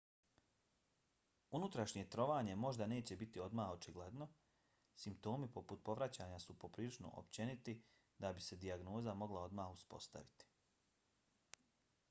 unutrašnje 1.57 2.03
trovanje 2.13 2.53
možda 2.61 2.85
neće 2.93 3.17
biti 3.19 3.41
odmah 3.47 3.67
očigledno. 3.73 4.27
simptomi 5.03 5.49
poput 5.57 5.83
povraćanja 5.89 6.39
su 6.45 6.55
prilično 6.59 7.11
općeniti 7.21 7.75
da 8.25 8.33
bi 8.39 8.45
se 8.47 8.57
dijagnoza 8.65 9.13
mogla 9.23 9.43
odmah 9.49 9.69
uspostaviti 9.75 10.49